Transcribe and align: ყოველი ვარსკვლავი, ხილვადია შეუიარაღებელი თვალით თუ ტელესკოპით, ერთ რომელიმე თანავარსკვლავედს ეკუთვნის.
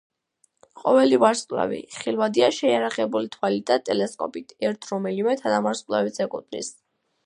ყოველი 0.83 1.19
ვარსკვლავი, 1.23 1.81
ხილვადია 1.97 2.49
შეუიარაღებელი 2.61 3.31
თვალით 3.37 3.69
თუ 3.75 3.79
ტელესკოპით, 3.91 4.59
ერთ 4.71 4.93
რომელიმე 4.95 5.41
თანავარსკვლავედს 5.45 6.29
ეკუთვნის. 6.29 6.79